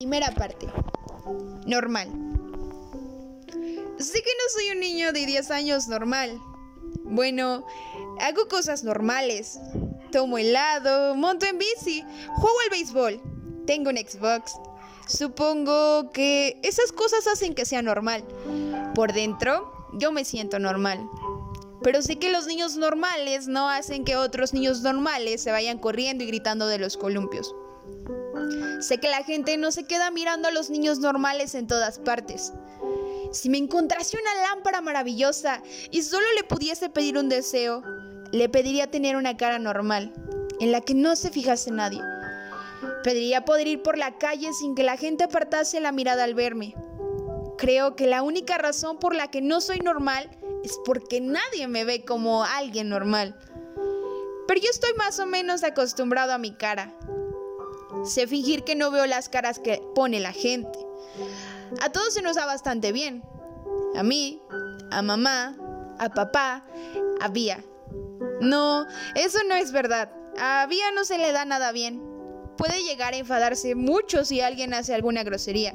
Primera 0.00 0.30
parte. 0.34 0.66
Normal. 1.66 2.08
Sé 3.98 4.22
que 4.22 4.30
no 4.30 4.44
soy 4.54 4.70
un 4.72 4.80
niño 4.80 5.12
de 5.12 5.26
10 5.26 5.50
años 5.50 5.88
normal. 5.88 6.40
Bueno, 7.04 7.66
hago 8.18 8.48
cosas 8.48 8.82
normales. 8.82 9.60
Tomo 10.10 10.38
helado, 10.38 11.14
monto 11.16 11.44
en 11.44 11.58
bici, 11.58 12.02
juego 12.28 12.56
al 12.64 12.70
béisbol, 12.70 13.20
tengo 13.66 13.90
un 13.90 13.98
Xbox. 13.98 14.54
Supongo 15.06 16.10
que 16.12 16.58
esas 16.62 16.92
cosas 16.92 17.26
hacen 17.26 17.54
que 17.54 17.66
sea 17.66 17.82
normal. 17.82 18.24
Por 18.94 19.12
dentro, 19.12 19.70
yo 19.92 20.12
me 20.12 20.24
siento 20.24 20.58
normal. 20.58 21.06
Pero 21.82 22.00
sé 22.00 22.16
que 22.16 22.30
los 22.30 22.46
niños 22.46 22.76
normales 22.76 23.48
no 23.48 23.68
hacen 23.68 24.06
que 24.06 24.16
otros 24.16 24.54
niños 24.54 24.80
normales 24.80 25.42
se 25.42 25.52
vayan 25.52 25.78
corriendo 25.78 26.24
y 26.24 26.28
gritando 26.28 26.68
de 26.68 26.78
los 26.78 26.96
columpios. 26.96 27.54
Sé 28.80 28.98
que 28.98 29.08
la 29.08 29.22
gente 29.22 29.56
no 29.56 29.70
se 29.72 29.84
queda 29.84 30.10
mirando 30.10 30.48
a 30.48 30.52
los 30.52 30.70
niños 30.70 30.98
normales 30.98 31.54
en 31.54 31.66
todas 31.66 31.98
partes. 31.98 32.52
Si 33.32 33.48
me 33.48 33.58
encontrase 33.58 34.16
una 34.16 34.48
lámpara 34.48 34.80
maravillosa 34.80 35.62
y 35.90 36.02
solo 36.02 36.26
le 36.36 36.44
pudiese 36.44 36.88
pedir 36.88 37.16
un 37.16 37.28
deseo, 37.28 37.82
le 38.32 38.48
pediría 38.48 38.90
tener 38.90 39.16
una 39.16 39.36
cara 39.36 39.58
normal, 39.58 40.12
en 40.58 40.72
la 40.72 40.80
que 40.80 40.94
no 40.94 41.16
se 41.16 41.30
fijase 41.30 41.70
nadie. 41.70 42.00
Pediría 43.04 43.44
poder 43.44 43.66
ir 43.66 43.82
por 43.82 43.98
la 43.98 44.18
calle 44.18 44.52
sin 44.52 44.74
que 44.74 44.82
la 44.82 44.96
gente 44.96 45.24
apartase 45.24 45.80
la 45.80 45.92
mirada 45.92 46.24
al 46.24 46.34
verme. 46.34 46.74
Creo 47.56 47.94
que 47.94 48.06
la 48.06 48.22
única 48.22 48.58
razón 48.58 48.98
por 48.98 49.14
la 49.14 49.30
que 49.30 49.42
no 49.42 49.60
soy 49.60 49.78
normal 49.80 50.30
es 50.64 50.78
porque 50.84 51.20
nadie 51.20 51.68
me 51.68 51.84
ve 51.84 52.04
como 52.04 52.44
alguien 52.44 52.88
normal. 52.88 53.36
Pero 54.48 54.60
yo 54.60 54.70
estoy 54.70 54.92
más 54.94 55.18
o 55.20 55.26
menos 55.26 55.62
acostumbrado 55.62 56.32
a 56.32 56.38
mi 56.38 56.52
cara. 56.54 56.94
Sé 58.04 58.26
fingir 58.26 58.64
que 58.64 58.76
no 58.76 58.90
veo 58.90 59.06
las 59.06 59.28
caras 59.28 59.58
que 59.58 59.82
pone 59.94 60.20
la 60.20 60.32
gente. 60.32 60.78
A 61.80 61.90
todos 61.90 62.14
se 62.14 62.22
nos 62.22 62.36
da 62.36 62.46
bastante 62.46 62.92
bien. 62.92 63.22
A 63.94 64.02
mí, 64.02 64.42
a 64.90 65.02
mamá, 65.02 65.56
a 65.98 66.08
papá, 66.08 66.64
a 67.20 67.28
Vía. 67.28 67.62
No, 68.40 68.86
eso 69.14 69.38
no 69.48 69.54
es 69.54 69.72
verdad. 69.72 70.10
A 70.38 70.66
Vía 70.66 70.92
no 70.94 71.04
se 71.04 71.18
le 71.18 71.32
da 71.32 71.44
nada 71.44 71.72
bien. 71.72 72.02
Puede 72.56 72.82
llegar 72.82 73.14
a 73.14 73.18
enfadarse 73.18 73.74
mucho 73.74 74.24
si 74.24 74.40
alguien 74.40 74.74
hace 74.74 74.94
alguna 74.94 75.22
grosería. 75.22 75.74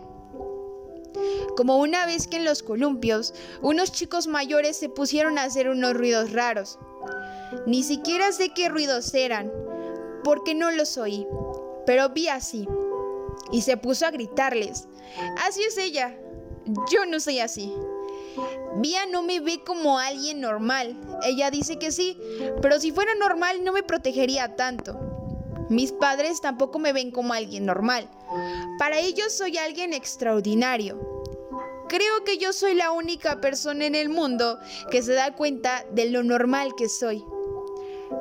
Como 1.56 1.78
una 1.78 2.06
vez 2.06 2.28
que 2.28 2.38
en 2.38 2.46
los 2.46 2.64
columpios 2.64 3.34
unos 3.62 3.92
chicos 3.92 4.28
mayores 4.28 4.78
se 4.78 4.90
pusieron 4.90 5.38
a 5.38 5.44
hacer 5.44 5.70
unos 5.70 5.94
ruidos 5.94 6.32
raros. 6.32 6.78
Ni 7.66 7.84
siquiera 7.84 8.32
sé 8.32 8.50
qué 8.50 8.70
ruidos 8.70 9.14
eran, 9.14 9.52
porque 10.24 10.56
no 10.56 10.72
los 10.72 10.98
oí, 10.98 11.26
pero 11.86 12.10
vi 12.10 12.28
así. 12.28 12.68
Y 13.52 13.62
se 13.62 13.78
puso 13.78 14.06
a 14.06 14.12
gritarles. 14.12 14.88
Así 15.46 15.64
es 15.64 15.78
ella. 15.78 16.16
Yo 16.92 17.06
no 17.06 17.20
soy 17.20 17.40
así. 17.40 17.74
Vía 18.78 19.06
no 19.06 19.24
me 19.24 19.40
ve 19.40 19.64
como 19.64 20.00
alguien 20.00 20.42
normal. 20.42 20.98
Ella 21.24 21.52
dice 21.52 21.78
que 21.78 21.92
sí, 21.92 22.20
pero 22.62 22.80
si 22.80 22.92
fuera 22.92 23.14
normal 23.16 23.64
no 23.64 23.72
me 23.72 23.84
protegería 23.84 24.56
tanto. 24.56 25.00
Mis 25.70 25.92
padres 25.92 26.42
tampoco 26.42 26.80
me 26.80 26.94
ven 26.94 27.12
como 27.12 27.34
alguien 27.34 27.66
normal. 27.66 28.10
Para 28.78 29.00
ellos 29.00 29.34
soy 29.34 29.58
alguien 29.58 29.94
extraordinario. 29.94 31.00
Creo 31.88 32.24
que 32.26 32.38
yo 32.38 32.52
soy 32.52 32.74
la 32.74 32.92
única 32.92 33.40
persona 33.42 33.86
en 33.86 33.96
el 33.96 34.10
mundo 34.10 34.60
que 34.92 35.02
se 35.02 35.14
da 35.14 35.36
cuenta 35.36 35.86
de 35.92 36.10
lo 36.10 36.24
normal 36.24 36.74
que 36.76 36.90
soy. 36.90 37.24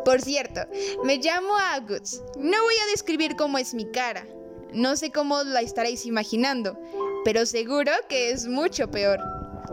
Por 0.05 0.21
cierto, 0.21 0.61
me 1.05 1.19
llamo 1.19 1.57
Aguts. 1.57 2.23
No 2.39 2.63
voy 2.63 2.75
a 2.83 2.91
describir 2.91 3.37
cómo 3.37 3.59
es 3.59 3.75
mi 3.75 3.91
cara. 3.91 4.27
No 4.73 4.97
sé 4.97 5.11
cómo 5.13 5.43
la 5.45 5.61
estaréis 5.61 6.05
imaginando, 6.05 6.79
pero 7.25 7.47
seguro 7.47 7.93
que 8.09 8.31
es 8.31 8.47
mucho 8.47 8.91
peor. 8.91 9.34